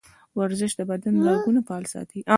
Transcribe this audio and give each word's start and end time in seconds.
ورزش 0.39 0.71
د 0.79 0.81
بدن 0.91 1.15
رګونه 1.27 1.59
فعال 1.67 1.85
ساتي. 1.93 2.19